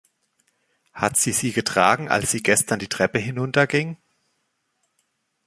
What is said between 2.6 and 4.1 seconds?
Abend die Treppe hinunterging?